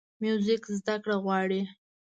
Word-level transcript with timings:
موزیک 0.21 0.63
زدهکړه 0.77 1.15
غواړي. 1.23 1.61